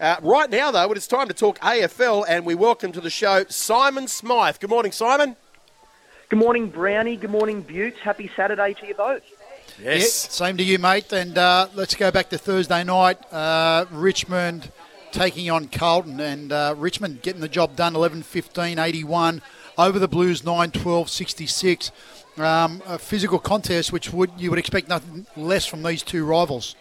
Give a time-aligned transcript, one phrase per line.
[0.00, 3.10] Uh, right now, though, it is time to talk AFL, and we welcome to the
[3.10, 4.60] show Simon Smythe.
[4.60, 5.34] Good morning, Simon.
[6.28, 7.16] Good morning, Brownie.
[7.16, 7.98] Good morning, Buttes.
[7.98, 9.22] Happy Saturday to you both.
[9.82, 10.24] Yes.
[10.24, 11.12] Yeah, same to you, mate.
[11.12, 13.18] And uh, let's go back to Thursday night.
[13.32, 14.70] Uh, Richmond
[15.10, 19.42] taking on Carlton, and uh, Richmond getting the job done 11 15 81
[19.76, 21.90] over the Blues 9 12 66.
[22.36, 26.76] Um, a physical contest, which would you would expect nothing less from these two rivals.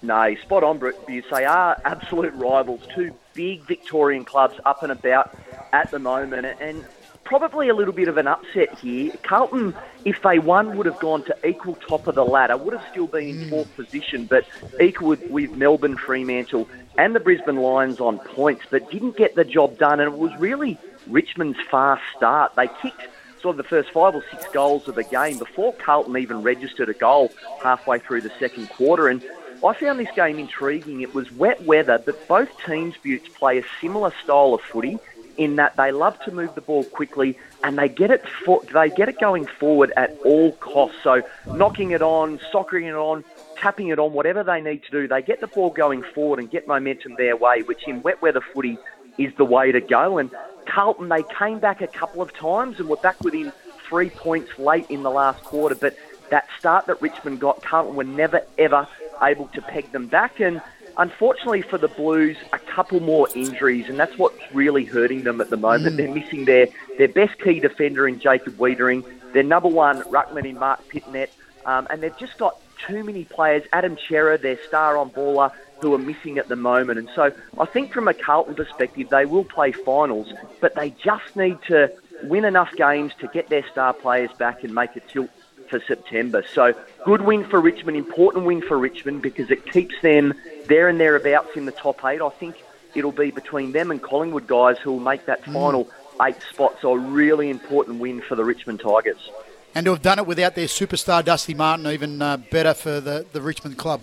[0.00, 0.96] No, spot on, Bruce.
[1.06, 2.80] They are absolute rivals.
[2.94, 5.36] Two big Victorian clubs up and about
[5.72, 6.84] at the moment, and
[7.24, 9.12] probably a little bit of an upset here.
[9.22, 12.86] Carlton, if they won, would have gone to equal top of the ladder, would have
[12.90, 13.50] still been in mm.
[13.50, 14.46] fourth position, but
[14.80, 19.44] equal with, with Melbourne, Fremantle, and the Brisbane Lions on points, but didn't get the
[19.44, 22.54] job done, and it was really Richmond's fast start.
[22.54, 23.08] They kicked
[23.42, 26.88] sort of the first five or six goals of the game before Carlton even registered
[26.88, 27.30] a goal
[27.62, 29.22] halfway through the second quarter, and
[29.64, 31.00] I found this game intriguing.
[31.00, 34.98] It was wet weather, but both teams, Buttes, play a similar style of footy
[35.36, 38.90] in that they love to move the ball quickly and they get it for, they
[38.90, 40.98] get it going forward at all costs.
[41.02, 43.24] So knocking it on, soccering it on,
[43.56, 46.50] tapping it on, whatever they need to do, they get the ball going forward and
[46.50, 48.78] get momentum their way, which in wet weather footy
[49.16, 50.18] is the way to go.
[50.18, 50.30] And
[50.66, 53.52] Carlton, they came back a couple of times and were back within
[53.88, 55.96] three points late in the last quarter, but
[56.30, 58.86] that start that Richmond got, Carlton were never ever
[59.22, 60.40] able to peg them back.
[60.40, 60.60] And
[60.96, 65.50] unfortunately for the Blues, a couple more injuries, and that's what's really hurting them at
[65.50, 65.94] the moment.
[65.94, 65.96] Mm.
[65.96, 70.58] They're missing their, their best key defender in Jacob Weitering, their number one ruckman in
[70.58, 71.28] Marc Pittonet,
[71.66, 73.64] um, and they've just got too many players.
[73.72, 76.98] Adam Cerra, their star on baller, who are missing at the moment.
[76.98, 81.36] And so I think from a Carlton perspective, they will play finals, but they just
[81.36, 81.92] need to
[82.24, 85.30] win enough games to get their star players back and make a tilt
[85.68, 86.44] for September.
[86.52, 86.74] So
[87.04, 90.34] good win for Richmond, important win for Richmond because it keeps them
[90.66, 92.20] there and thereabouts in the top eight.
[92.20, 92.56] I think
[92.94, 95.52] it'll be between them and Collingwood guys who will make that mm.
[95.52, 95.90] final
[96.22, 96.76] eight spot.
[96.80, 99.30] So a really important win for the Richmond Tigers.
[99.74, 103.26] And to have done it without their superstar Dusty Martin, even uh, better for the,
[103.32, 104.02] the Richmond club.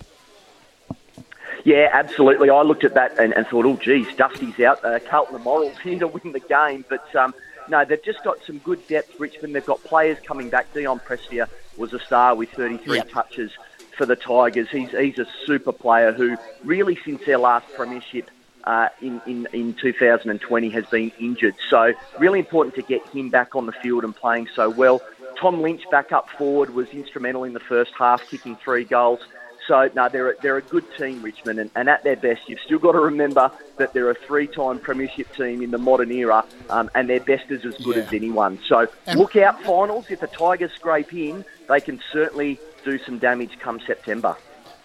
[1.65, 2.51] Yeah, absolutely.
[2.51, 4.85] I looked at that and, and thought, oh, geez, Dusty's out.
[4.85, 6.85] Uh, Carlton and Morals here to win the game.
[6.87, 7.33] But um,
[7.69, 9.55] no, they've just got some good depth, Richmond.
[9.55, 10.73] They've got players coming back.
[10.73, 13.09] Dion Prestia was a star with 33 yep.
[13.09, 13.51] touches
[13.97, 14.69] for the Tigers.
[14.69, 18.29] He's, he's a super player who really, since their last premiership
[18.63, 21.55] uh, in, in, in 2020, has been injured.
[21.69, 25.01] So really important to get him back on the field and playing so well.
[25.37, 29.19] Tom Lynch back up forward was instrumental in the first half, kicking three goals.
[29.67, 32.59] So, no, they're a, they're a good team, Richmond, and, and at their best, you've
[32.59, 36.89] still got to remember that they're a three-time premiership team in the modern era, um,
[36.93, 38.03] and their best is as good yeah.
[38.03, 38.59] as anyone.
[38.67, 40.05] So, and look out finals.
[40.09, 44.37] If the Tigers scrape in, they can certainly do some damage come September.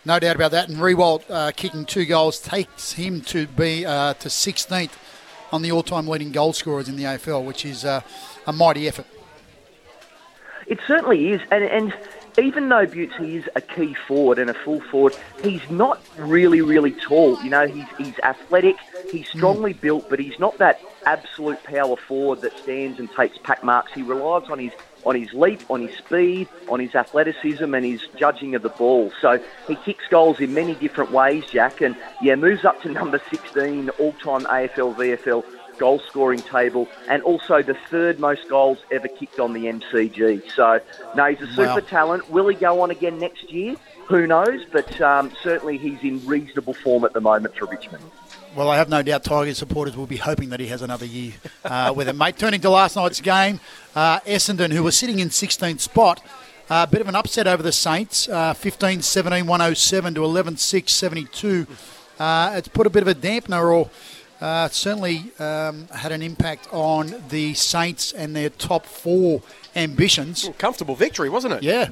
[0.05, 0.69] No doubt about that.
[0.71, 4.93] And Riewoldt uh, kicking two goals takes him to be uh, to 16th
[5.53, 8.01] on the all-time leading goal scorers in the AFL, which is uh,
[8.47, 9.07] a mighty effort.
[10.67, 11.93] It certainly is, and and
[12.41, 16.93] even though Buttes is a key forward and a full forward, he's not really, really
[16.93, 17.43] tall.
[17.43, 18.77] You know, he's, he's athletic,
[19.11, 19.39] he's hmm.
[19.39, 19.81] strongly mm.
[19.81, 23.93] built, but he's not that absolute power forward that stands and takes pack marks.
[23.93, 24.73] He relies on his
[25.07, 29.11] on his leap, on his speed, on his athleticism, and his judging of the ball.
[29.21, 33.19] So he kicks goals in many different ways, Jack, and yeah, moves up to number
[33.31, 35.43] 16 all-time AFL VFL
[35.81, 40.53] goal scoring table and also the third most goals ever kicked on the MCG.
[40.53, 40.81] So,
[41.17, 41.81] no, he's a super wow.
[41.81, 42.31] talent.
[42.31, 43.75] Will he go on again next year?
[44.07, 44.65] Who knows?
[44.71, 48.05] But um, certainly he's in reasonable form at the moment for Richmond.
[48.55, 51.33] Well, I have no doubt Tigers supporters will be hoping that he has another year
[51.65, 52.37] uh, with it, mate.
[52.37, 53.61] Turning to last night's game,
[53.95, 56.21] uh, Essendon, who were sitting in 16th spot,
[56.69, 60.57] a uh, bit of an upset over the Saints, uh, 15 17 107 to 11
[60.57, 61.67] 6 72.
[62.19, 63.89] Uh, it's put a bit of a dampener or
[64.41, 69.43] uh, certainly um, had an impact on the Saints and their top four
[69.77, 70.45] ambitions.
[70.45, 71.63] Well, comfortable victory, wasn't it?
[71.63, 71.91] Yeah.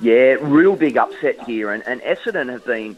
[0.00, 1.70] Yeah, real big upset here.
[1.70, 2.96] And, and Essendon have been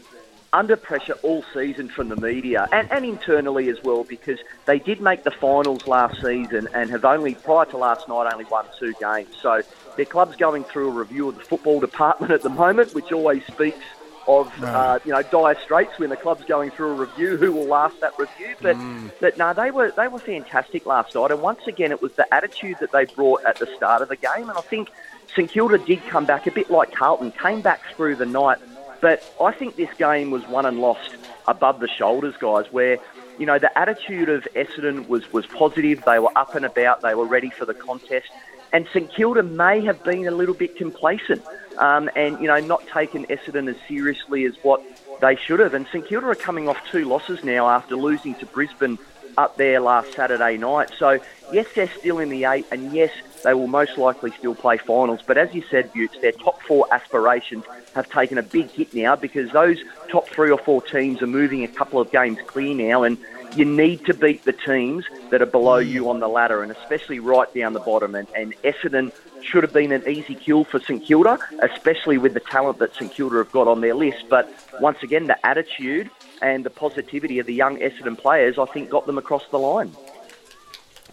[0.51, 5.01] under pressure all season from the media and, and internally as well because they did
[5.01, 8.93] make the finals last season and have only, prior to last night, only won two
[8.99, 9.35] games.
[9.41, 9.61] So
[9.97, 13.45] their club's going through a review of the football department at the moment, which always
[13.45, 13.83] speaks
[14.27, 17.37] of uh, you know dire straits when the club's going through a review.
[17.37, 18.55] Who will last that review?
[18.61, 19.11] But mm.
[19.19, 21.31] but no, they were they were fantastic last night.
[21.31, 24.15] And once again, it was the attitude that they brought at the start of the
[24.15, 24.49] game.
[24.49, 24.89] And I think
[25.35, 28.57] St Kilda did come back a bit like Carlton, came back through the night.
[29.01, 31.15] But I think this game was won and lost
[31.47, 32.65] above the shoulders, guys.
[32.71, 32.97] Where
[33.37, 36.03] you know the attitude of Essendon was was positive.
[36.05, 37.01] They were up and about.
[37.01, 38.29] They were ready for the contest.
[38.75, 41.41] And St Kilda may have been a little bit complacent
[41.77, 44.83] um, and, you know, not taken Essendon as seriously as what
[45.21, 45.73] they should have.
[45.73, 48.99] And St Kilda are coming off two losses now after losing to Brisbane
[49.37, 50.89] up there last Saturday night.
[50.99, 51.21] So,
[51.53, 53.11] yes, they're still in the eight, and yes,
[53.45, 55.21] they will most likely still play finals.
[55.25, 57.63] But as you said, Butts, their top four aspirations
[57.93, 61.63] have taken a big hit now because those top three or four teams are moving
[61.63, 63.17] a couple of games clear now, and
[63.55, 67.19] you need to beat the teams that are below you on the ladder, and especially
[67.19, 68.15] right down the bottom.
[68.15, 69.11] And, and Essendon
[69.41, 73.11] should have been an easy kill for St Kilda, especially with the talent that St
[73.11, 74.25] Kilda have got on their list.
[74.29, 76.09] But once again, the attitude
[76.41, 79.91] and the positivity of the young Essendon players, I think, got them across the line.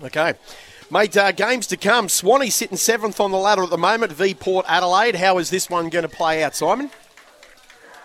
[0.03, 0.35] Okay.
[0.91, 2.09] Mate, uh, games to come.
[2.09, 5.15] Swanee sitting seventh on the ladder at the moment, v Port Adelaide.
[5.15, 6.91] How is this one going to play out, Simon?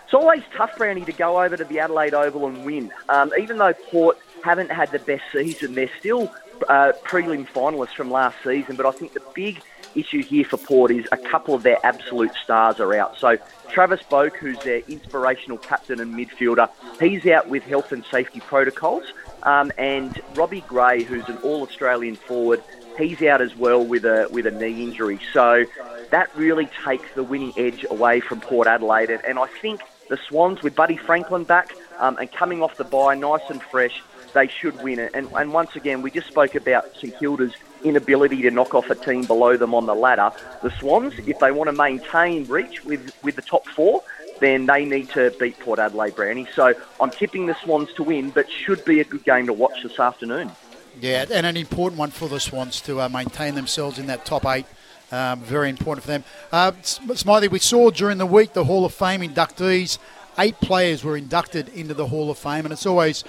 [0.07, 2.93] It's always tough, Brownie, to go over to the Adelaide Oval and win.
[3.09, 6.33] Um, even though Port haven't had the best season, they're still
[6.69, 8.77] uh, prelim finalists from last season.
[8.77, 9.61] But I think the big
[9.95, 13.17] issue here for Port is a couple of their absolute stars are out.
[13.17, 13.37] So
[13.69, 16.69] Travis Boak, who's their inspirational captain and midfielder,
[17.01, 19.03] he's out with health and safety protocols.
[19.43, 22.63] Um, and Robbie Gray, who's an All-Australian forward,
[22.97, 25.19] he's out as well with a with a knee injury.
[25.33, 25.65] So
[26.11, 29.09] that really takes the winning edge away from Port Adelaide.
[29.09, 32.83] And, and I think the Swans, with Buddy Franklin back um, and coming off the
[32.83, 34.01] bye, nice and fresh,
[34.33, 35.11] they should win it.
[35.13, 38.95] And, and once again, we just spoke about St Kilda's inability to knock off a
[38.95, 40.31] team below them on the ladder.
[40.63, 44.03] The Swans, if they want to maintain reach with, with the top four,
[44.39, 46.47] then they need to beat Port Adelaide Brownie.
[46.53, 49.83] So I'm tipping the Swans to win, but should be a good game to watch
[49.83, 50.51] this afternoon.
[50.99, 54.45] Yeah, and an important one for the Swans to uh, maintain themselves in that top
[54.45, 54.65] eight.
[55.11, 56.23] Um, very important for them.
[56.51, 59.99] Uh, Smiley, we saw during the week the Hall of Fame inductees.
[60.37, 63.23] Eight players were inducted into the Hall of Fame, and it's always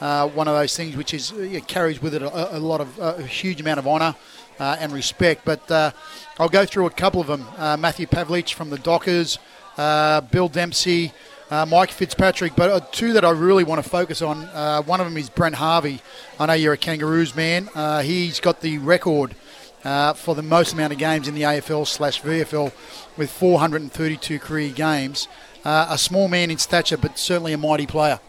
[0.00, 1.32] uh, one of those things which is
[1.66, 4.14] carries with it a, a lot of a huge amount of honour
[4.58, 5.44] uh, and respect.
[5.44, 5.90] But uh,
[6.38, 7.46] I'll go through a couple of them.
[7.58, 9.38] Uh, Matthew Pavlich from the Dockers,
[9.76, 11.12] Bill Dempsey.
[11.50, 14.44] Uh, Mike Fitzpatrick, but uh, two that I really want to focus on.
[14.44, 16.00] Uh, one of them is Brent Harvey.
[16.40, 17.68] I know you're a Kangaroos man.
[18.02, 19.36] he's got the record
[19.84, 22.72] uh, for the most amount of games in the AFL slash VFL
[23.16, 25.28] with 432 career games.
[25.64, 28.20] Uh, a small man in stature, but certainly a mighty player.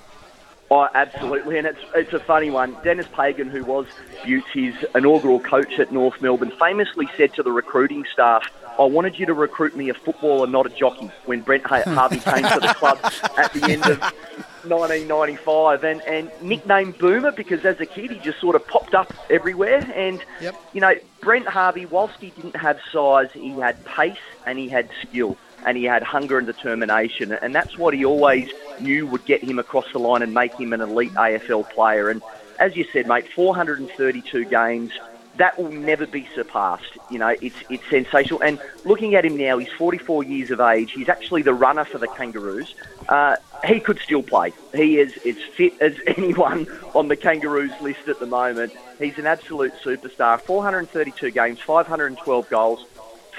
[0.71, 2.75] Oh, absolutely, and it's it's a funny one.
[2.83, 3.85] Dennis Pagan, who was
[4.25, 8.43] Butts' inaugural coach at North Melbourne, famously said to the recruiting staff,
[8.79, 12.43] "I wanted you to recruit me a footballer, not a jockey." When Brent Harvey came
[12.43, 12.97] to the club
[13.37, 18.39] at the end of 1995, and, and nicknamed Boomer because as a kid he just
[18.39, 19.79] sort of popped up everywhere.
[19.95, 20.55] And, yep.
[20.73, 24.89] you know, Brent Harvey, whilst he didn't have size, he had pace and he had
[25.01, 27.31] skill and he had hunger and determination.
[27.31, 30.73] And that's what he always knew would get him across the line and make him
[30.73, 32.09] an elite AFL player.
[32.09, 32.21] And
[32.59, 34.91] as you said, mate, 432 games,
[35.37, 36.97] that will never be surpassed.
[37.09, 38.41] You know, it's it's sensational.
[38.41, 40.91] And looking at him now, he's 44 years of age.
[40.91, 42.73] He's actually the runner for the Kangaroos.
[43.09, 43.35] Uh,
[43.65, 44.53] he could still play.
[44.73, 48.73] He is as fit as anyone on the Kangaroos list at the moment.
[48.99, 50.39] He's an absolute superstar.
[50.39, 52.85] 432 games, 512 goals,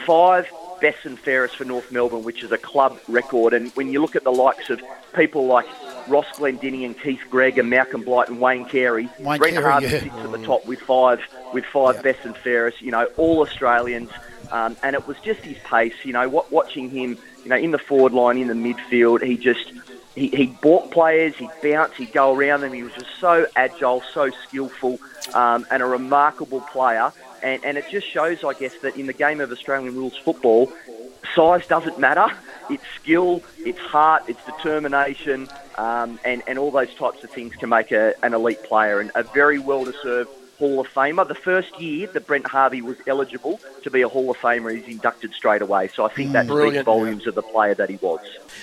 [0.04, 0.50] five
[0.80, 3.54] best and fairest for North Melbourne, which is a club record.
[3.54, 4.80] And when you look at the likes of
[5.14, 5.66] people like
[6.08, 9.08] Ross Glendinning and Keith Greig and Malcolm Blight and Wayne Carey.
[9.18, 9.88] Wayne Brent Carey, yeah.
[9.88, 11.20] sits at the top with five
[11.52, 12.02] with five yeah.
[12.02, 12.80] best and fairest.
[12.80, 14.10] You know, all Australians,
[14.52, 15.94] um, and it was just his pace.
[16.04, 19.72] You know, watching him, you know, in the forward line, in the midfield, he just
[20.16, 22.72] he, he bought players, he'd bounce, he'd go around them.
[22.72, 24.98] He was just so agile, so skillful,
[25.34, 27.12] um, and a remarkable player.
[27.42, 30.72] And, and it just shows, I guess, that in the game of Australian rules football,
[31.34, 32.26] size doesn't matter.
[32.70, 37.68] It's skill, it's heart, it's determination, um, and, and all those types of things can
[37.68, 41.26] make a, an elite player and a very well deserved Hall of Famer.
[41.26, 44.86] The first year that Brent Harvey was eligible to be a Hall of Famer, he's
[44.86, 45.88] inducted straight away.
[45.88, 46.76] So I think that Brilliant.
[46.76, 48.20] speaks volumes of the player that he was.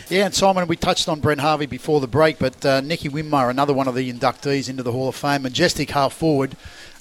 [0.09, 3.49] Yeah, and Simon, we touched on Brent Harvey before the break, but uh, Nicky Winmar,
[3.49, 6.55] another one of the inductees into the Hall of Fame, majestic half forward.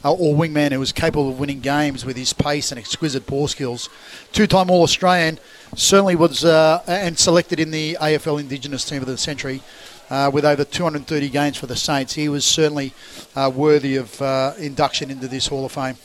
[0.04, 3.46] Uh, or wingman who was capable of winning games with his pace and exquisite ball
[3.46, 3.88] skills.
[4.32, 5.38] Two-time All-Australian,
[5.76, 9.62] certainly was uh, and selected in the AFL Indigenous Team of the Century
[10.12, 12.12] uh, with over 230 games for the Saints.
[12.12, 12.92] He was certainly
[13.34, 15.96] uh, worthy of uh, induction into this Hall of Fame.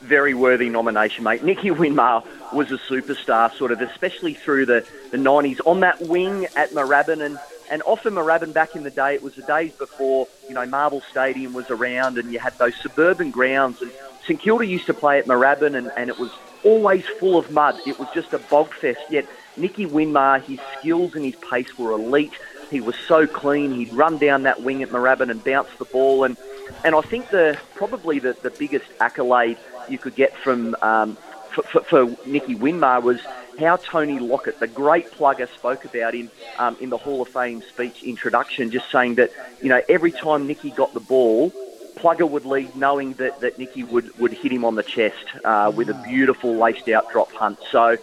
[0.00, 1.44] Very worthy nomination, mate.
[1.44, 5.60] Nicky Winmar was a superstar, sort of, especially through the, the 90s.
[5.66, 7.38] On that wing at Moorabbin, and,
[7.70, 11.02] and often Moorabbin back in the day, it was the days before, you know, Marvel
[11.10, 13.82] Stadium was around and you had those suburban grounds.
[13.82, 13.92] And
[14.24, 16.30] St Kilda used to play at Moorabbin and, and it was
[16.64, 17.78] always full of mud.
[17.86, 19.00] It was just a bog fest.
[19.10, 19.26] Yet
[19.58, 22.32] Nicky Winmar, his skills and his pace were elite.
[22.70, 23.72] He was so clean.
[23.72, 26.24] He'd run down that wing at Moorabbin and bounce the ball.
[26.24, 26.36] And
[26.84, 29.58] and I think the probably the, the biggest accolade
[29.88, 31.16] you could get from um,
[31.50, 33.20] for, for, for Nicky Winmar was
[33.58, 37.62] how Tony Lockett, the great plugger, spoke about him um, in the Hall of Fame
[37.62, 41.52] speech introduction, just saying that, you know, every time Nicky got the ball,
[41.96, 45.72] Plugger would lead knowing that, that Nicky would, would hit him on the chest uh,
[45.74, 47.58] with a beautiful laced out drop punt.
[47.70, 47.96] So,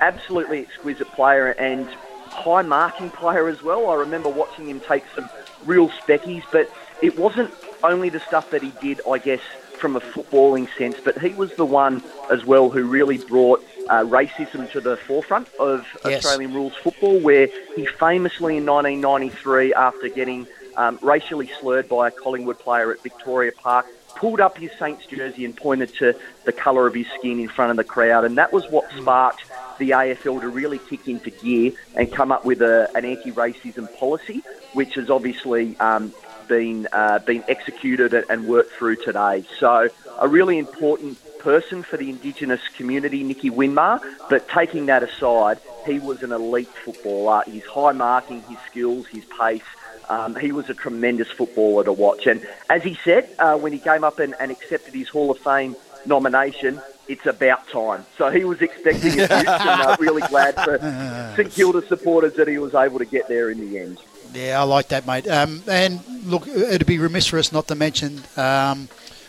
[0.00, 1.88] absolutely exquisite player and
[2.28, 3.88] high marking player as well.
[3.90, 5.28] I remember watching him take some
[5.64, 6.70] real speckies, but
[7.02, 7.52] it wasn't
[7.82, 9.40] only the stuff that he did, I guess,
[9.78, 14.02] from a footballing sense, but he was the one as well who really brought uh,
[14.04, 16.24] racism to the forefront of yes.
[16.24, 22.10] Australian rules football, where he famously in 1993, after getting um, racially slurred by a
[22.10, 26.86] Collingwood player at Victoria Park, pulled up his Saints jersey and pointed to the colour
[26.86, 29.45] of his skin in front of the crowd, and that was what sparked
[29.78, 34.42] the AFL to really kick into gear and come up with a, an anti-racism policy,
[34.72, 36.12] which has obviously um,
[36.48, 39.44] been uh, been executed and worked through today.
[39.58, 44.00] So a really important person for the Indigenous community, Nicky Winmar.
[44.28, 47.42] But taking that aside, he was an elite footballer.
[47.46, 49.62] His high marking, his skills, his pace.
[50.08, 52.26] Um, he was a tremendous footballer to watch.
[52.26, 55.38] And as he said uh, when he came up and, and accepted his Hall of
[55.38, 58.04] Fame nomination, it's about time.
[58.18, 60.78] So he was expecting it, and uh, really glad for
[61.36, 63.98] St Kilda supporters that he was able to get there in the end.
[64.32, 65.28] Yeah, I like that, mate.
[65.28, 68.88] Um, and look, it'd be remiss for us not to mention um,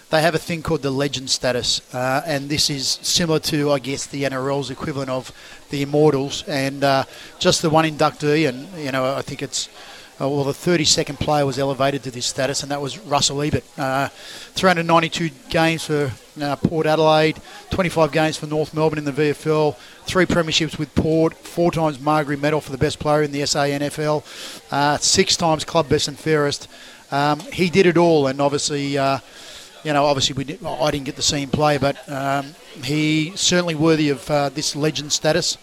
[0.09, 3.79] they have a thing called the legend status, uh, and this is similar to, I
[3.79, 5.31] guess, the NRL's equivalent of
[5.69, 7.03] the Immortals, and uh,
[7.39, 9.67] just the one inductee, and you know, I think it's
[10.19, 13.63] uh, well, the 32nd player was elevated to this status, and that was Russell Ebert.
[13.77, 19.77] Uh, 392 games for uh, Port Adelaide, 25 games for North Melbourne in the VFL,
[20.05, 24.23] three premierships with Port, four times Magarey Medal for the best player in the SANFL,
[24.71, 26.67] uh, six times club best and fairest.
[27.11, 29.19] Um, he did it all, and obviously, uh,
[29.83, 33.33] you know, obviously we did, I didn't get to see him play, but um, he
[33.35, 35.57] certainly worthy of uh, this legend status.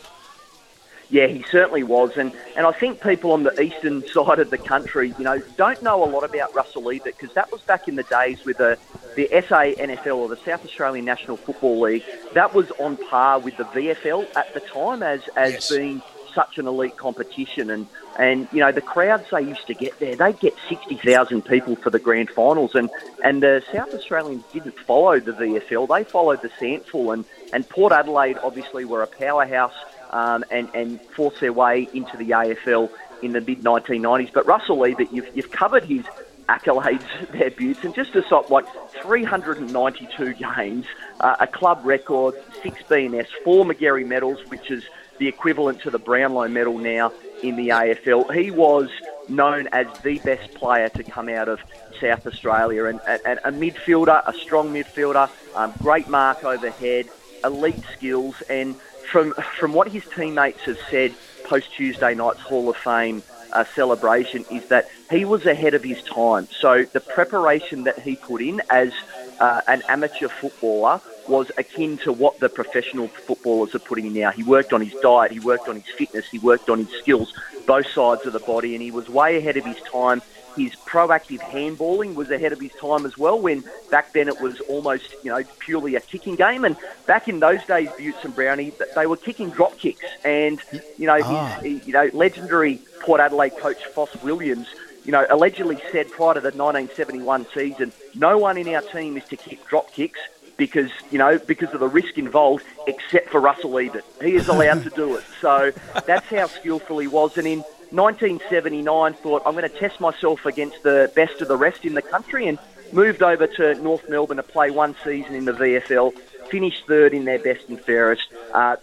[1.14, 4.58] Yeah, he certainly was, and and I think people on the eastern side of the
[4.58, 7.94] country, you know, don't know a lot about Russell Ebert because that was back in
[7.94, 8.76] the days with the
[9.14, 12.02] the SA NFL or the South Australian National Football League.
[12.32, 15.70] That was on par with the VFL at the time as as yes.
[15.70, 16.02] being
[16.34, 17.86] such an elite competition, and
[18.18, 21.76] and you know the crowds they used to get there, they'd get sixty thousand people
[21.76, 22.90] for the grand finals, and
[23.22, 27.92] and the South Australians didn't follow the VFL, they followed the SANFL, and and Port
[27.92, 29.76] Adelaide obviously were a powerhouse
[30.14, 32.88] um, and, and force their way into the AFL
[33.20, 34.32] in the mid 1990s.
[34.32, 36.04] But Russell Ebert, you've, you've covered his
[36.48, 38.64] accolades there, Butts, and just to stop, like
[39.02, 40.86] 392 games,
[41.20, 44.84] uh, a club record, six BNS, four Magarey medals, which is
[45.18, 48.32] the equivalent to the Brownlow medal now in the AFL.
[48.34, 48.88] He was
[49.28, 51.60] known as the best player to come out of
[52.00, 57.08] South Australia and, and a midfielder, a strong midfielder, um, great mark overhead,
[57.44, 58.76] elite skills, and
[59.10, 63.22] from from what his teammates have said post Tuesday night's Hall of Fame
[63.52, 66.48] uh, celebration is that he was ahead of his time.
[66.60, 68.92] So the preparation that he put in as
[69.38, 74.30] uh, an amateur footballer was akin to what the professional footballers are putting in now.
[74.30, 77.32] He worked on his diet, he worked on his fitness, he worked on his skills,
[77.66, 80.20] both sides of the body, and he was way ahead of his time
[80.56, 83.40] his proactive handballing was ahead of his time as well.
[83.40, 87.40] When back then it was almost you know purely a kicking game, and back in
[87.40, 90.60] those days, Butts and Brownie they were kicking drop kicks, and
[90.98, 91.58] you know ah.
[91.62, 94.68] his you know legendary Port Adelaide coach Foss Williams.
[95.04, 99.24] You know, allegedly said prior to the 1971 season, no one in our team is
[99.26, 100.18] to kick drop kicks
[100.56, 104.04] because you know because of the risk involved, except for Russell Ebert.
[104.22, 105.24] He is allowed to do it.
[105.40, 105.72] So
[106.06, 107.36] that's how skillful he was.
[107.36, 111.84] And in 1979 thought I'm going to test myself against the best of the rest
[111.84, 112.58] in the country and
[112.92, 116.12] moved over to North Melbourne to play one season in the VFL,
[116.48, 118.26] finished third in their best and fairest.
[118.52, 118.76] Uh,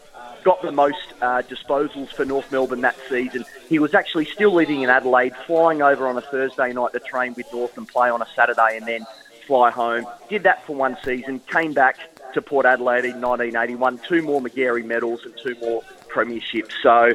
[0.43, 3.45] got the most uh, disposals for North Melbourne that season.
[3.67, 7.33] He was actually still living in Adelaide, flying over on a Thursday night to train
[7.35, 9.05] with North and play on a Saturday and then
[9.45, 10.07] fly home.
[10.29, 11.97] Did that for one season, came back
[12.33, 16.73] to Port Adelaide in 1981, two more Magarey medals and two more premierships.
[16.81, 17.13] So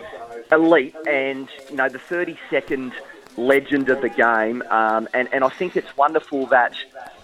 [0.52, 2.92] elite and, you know, the 32nd
[3.36, 4.62] legend of the game.
[4.70, 6.74] Um, and, and I think it's wonderful that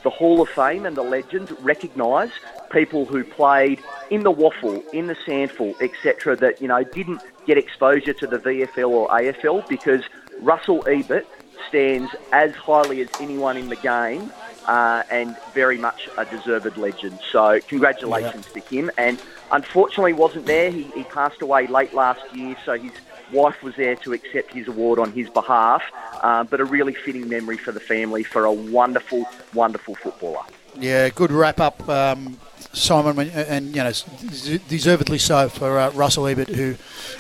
[0.03, 2.31] the Hall of Fame and the legends recognise
[2.71, 7.57] people who played in the waffle, in the SANFL, etc., that, you know, didn't get
[7.57, 10.03] exposure to the VFL or AFL because
[10.41, 11.27] Russell Ebert
[11.69, 14.33] stands as highly as anyone in the game
[14.67, 17.19] uh, and very much a deserved legend.
[17.31, 18.61] So congratulations yeah.
[18.61, 18.91] to him.
[18.99, 20.71] And unfortunately wasn't there.
[20.71, 22.93] He, he passed away late last year, so his
[23.33, 25.83] Wife was there to accept his award on his behalf,
[26.23, 30.43] uh, but a really fitting memory for the family for a wonderful, wonderful footballer.
[30.79, 32.39] Yeah, good wrap up, um,
[32.75, 33.93] Simon, and, you know,
[34.69, 36.75] deservedly so for uh, Russell Ebert, who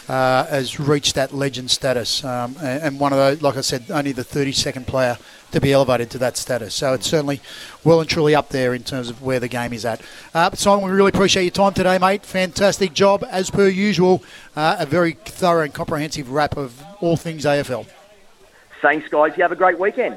[0.08, 3.90] uh, has reached that legend status, um, and, and, one of those, like I said,
[3.90, 5.16] only the 32nd player
[5.52, 6.74] to be elevated to that status.
[6.74, 7.40] So it's certainly
[7.84, 10.00] well and truly up there in terms of where the game is at.
[10.34, 12.24] Uh, Simon, we really appreciate your time today, mate.
[12.24, 14.22] Fantastic job as per usual.
[14.56, 17.86] Uh, a very thorough and comprehensive wrap of all things AFL.
[18.80, 19.36] Thanks, guys.
[19.36, 20.16] You have a great weekend.